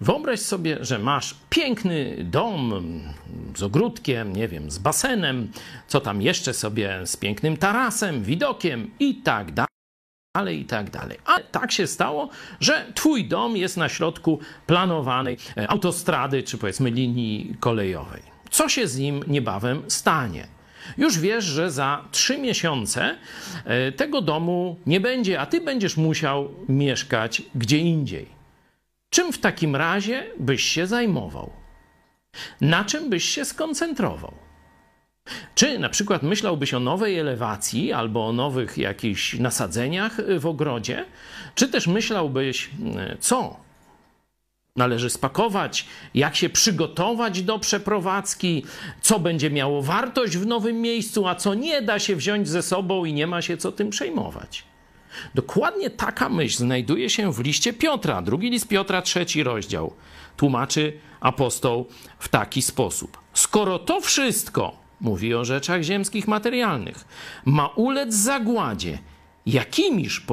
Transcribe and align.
Wyobraź 0.00 0.40
sobie, 0.40 0.78
że 0.80 0.98
masz 0.98 1.34
piękny 1.50 2.16
dom 2.24 2.72
z 3.56 3.62
ogródkiem, 3.62 4.36
nie 4.36 4.48
wiem, 4.48 4.70
z 4.70 4.78
basenem, 4.78 5.50
co 5.88 6.00
tam 6.00 6.22
jeszcze 6.22 6.54
sobie, 6.54 7.00
z 7.04 7.16
pięknym 7.16 7.56
tarasem, 7.56 8.22
widokiem 8.22 8.90
i 9.00 9.14
tak 9.14 9.52
dalej, 9.52 10.60
i 10.60 10.64
tak 10.64 10.90
dalej. 10.90 11.18
Ale 11.24 11.44
tak 11.44 11.72
się 11.72 11.86
stało, 11.86 12.28
że 12.60 12.86
twój 12.94 13.28
dom 13.28 13.56
jest 13.56 13.76
na 13.76 13.88
środku 13.88 14.38
planowanej 14.66 15.36
e, 15.56 15.68
autostrady, 15.68 16.42
czy 16.42 16.58
powiedzmy 16.58 16.90
linii 16.90 17.56
kolejowej. 17.60 18.22
Co 18.50 18.68
się 18.68 18.88
z 18.88 18.98
nim 18.98 19.24
niebawem 19.26 19.82
stanie? 19.88 20.46
Już 20.98 21.18
wiesz, 21.18 21.44
że 21.44 21.70
za 21.70 22.04
trzy 22.10 22.38
miesiące 22.38 23.16
e, 23.64 23.92
tego 23.92 24.20
domu 24.22 24.76
nie 24.86 25.00
będzie, 25.00 25.40
a 25.40 25.46
ty 25.46 25.60
będziesz 25.60 25.96
musiał 25.96 26.48
mieszkać 26.68 27.42
gdzie 27.54 27.78
indziej. 27.78 28.35
Czym 29.16 29.32
w 29.32 29.38
takim 29.38 29.76
razie 29.76 30.26
byś 30.38 30.62
się 30.62 30.86
zajmował? 30.86 31.50
Na 32.60 32.84
czym 32.84 33.10
byś 33.10 33.24
się 33.24 33.44
skoncentrował? 33.44 34.32
Czy 35.54 35.78
na 35.78 35.88
przykład 35.88 36.22
myślałbyś 36.22 36.74
o 36.74 36.80
nowej 36.80 37.18
elewacji 37.18 37.92
albo 37.92 38.28
o 38.28 38.32
nowych 38.32 38.78
jakichś 38.78 39.34
nasadzeniach 39.34 40.16
w 40.38 40.46
ogrodzie? 40.46 41.04
Czy 41.54 41.68
też 41.68 41.86
myślałbyś, 41.86 42.70
e, 42.96 43.16
co 43.20 43.56
należy 44.76 45.10
spakować, 45.10 45.86
jak 46.14 46.36
się 46.36 46.48
przygotować 46.48 47.42
do 47.42 47.58
przeprowadzki, 47.58 48.64
co 49.00 49.18
będzie 49.18 49.50
miało 49.50 49.82
wartość 49.82 50.36
w 50.36 50.46
nowym 50.46 50.80
miejscu, 50.80 51.28
a 51.28 51.34
co 51.34 51.54
nie 51.54 51.82
da 51.82 51.98
się 51.98 52.16
wziąć 52.16 52.48
ze 52.48 52.62
sobą 52.62 53.04
i 53.04 53.12
nie 53.12 53.26
ma 53.26 53.42
się 53.42 53.56
co 53.56 53.72
tym 53.72 53.90
przejmować? 53.90 54.75
Dokładnie 55.34 55.90
taka 55.90 56.28
myśl 56.28 56.58
znajduje 56.58 57.10
się 57.10 57.32
w 57.32 57.40
liście 57.40 57.72
Piotra, 57.72 58.22
drugi 58.22 58.50
list 58.50 58.68
Piotra, 58.68 59.02
trzeci 59.02 59.42
rozdział. 59.42 59.92
Tłumaczy 60.36 61.00
apostoł 61.20 61.86
w 62.18 62.28
taki 62.28 62.62
sposób. 62.62 63.18
Skoro 63.32 63.78
to 63.78 64.00
wszystko, 64.00 64.76
mówi 65.00 65.34
o 65.34 65.44
rzeczach 65.44 65.82
ziemskich, 65.82 66.28
materialnych, 66.28 67.04
ma 67.44 67.66
ulec 67.66 68.14
zagładzie, 68.14 68.98
jakimiż 69.46 70.26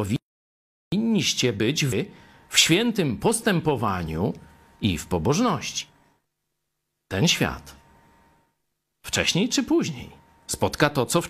powinniście 0.92 1.54
być 1.54 1.86
wy 1.86 2.06
w 2.50 2.60
świętym 2.60 3.18
postępowaniu 3.18 4.34
i 4.82 4.98
w 4.98 5.08
pobożności? 5.08 5.88
Ten 7.08 7.28
świat. 7.28 7.76
Wcześniej 9.06 9.50
czy 9.50 9.64
później? 9.64 10.23
Spotka 10.54 10.90
to, 10.90 11.06
co 11.06 11.22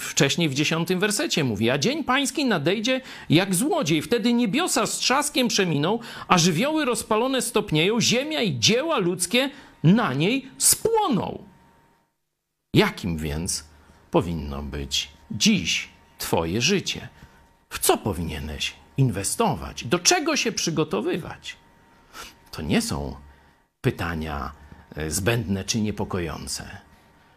wcześniej 0.00 0.48
w 0.48 0.54
dziesiątym 0.54 1.00
wersecie 1.00 1.44
mówi. 1.44 1.70
A 1.70 1.78
dzień 1.78 2.04
pański 2.04 2.44
nadejdzie 2.44 3.00
jak 3.30 3.54
złodziej. 3.54 4.02
Wtedy 4.02 4.32
niebiosa 4.32 4.86
z 4.86 4.98
trzaskiem 4.98 5.48
przeminą, 5.48 5.98
a 6.28 6.38
żywioły 6.38 6.84
rozpalone 6.84 7.42
stopnieją, 7.42 8.00
ziemia 8.00 8.42
i 8.42 8.58
dzieła 8.58 8.98
ludzkie 8.98 9.50
na 9.82 10.14
niej 10.14 10.46
spłoną. 10.58 11.42
Jakim 12.74 13.16
więc 13.16 13.64
powinno 14.10 14.62
być 14.62 15.08
dziś 15.30 15.88
Twoje 16.18 16.60
życie? 16.60 17.08
W 17.70 17.78
co 17.78 17.98
powinieneś 17.98 18.74
inwestować? 18.96 19.84
Do 19.84 19.98
czego 19.98 20.36
się 20.36 20.52
przygotowywać? 20.52 21.56
To 22.50 22.62
nie 22.62 22.82
są 22.82 23.16
pytania 23.80 24.52
e, 24.96 25.10
zbędne 25.10 25.64
czy 25.64 25.80
niepokojące 25.80 26.86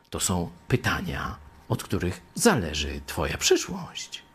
to 0.10 0.20
są 0.20 0.50
pytania, 0.68 1.36
od 1.70 1.84
których 1.84 2.22
zależy 2.36 3.02
Twoja 3.06 3.38
przyszłość. 3.38 4.29